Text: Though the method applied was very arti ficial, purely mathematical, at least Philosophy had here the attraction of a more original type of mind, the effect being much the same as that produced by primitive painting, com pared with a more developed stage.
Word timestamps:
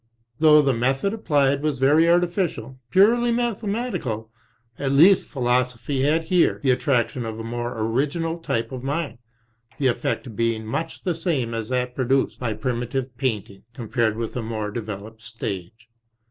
Though 0.39 0.63
the 0.63 0.73
method 0.73 1.13
applied 1.13 1.61
was 1.61 1.77
very 1.77 2.09
arti 2.09 2.25
ficial, 2.25 2.77
purely 2.89 3.31
mathematical, 3.31 4.31
at 4.79 4.91
least 4.93 5.29
Philosophy 5.29 6.01
had 6.01 6.23
here 6.23 6.59
the 6.63 6.71
attraction 6.71 7.23
of 7.23 7.39
a 7.39 7.43
more 7.43 7.79
original 7.79 8.39
type 8.39 8.71
of 8.71 8.81
mind, 8.81 9.19
the 9.77 9.85
effect 9.85 10.35
being 10.35 10.65
much 10.65 11.03
the 11.03 11.13
same 11.13 11.53
as 11.53 11.69
that 11.69 11.93
produced 11.93 12.39
by 12.39 12.53
primitive 12.53 13.15
painting, 13.19 13.61
com 13.75 13.89
pared 13.89 14.17
with 14.17 14.35
a 14.35 14.41
more 14.41 14.71
developed 14.71 15.21
stage. 15.21 15.87